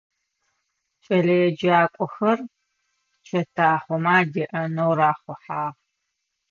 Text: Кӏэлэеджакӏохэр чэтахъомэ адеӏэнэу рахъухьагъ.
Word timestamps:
Кӏэлэеджакӏохэр 1.03 2.39
чэтахъомэ 3.25 4.11
адеӏэнэу 4.19 4.93
рахъухьагъ. 4.97 5.77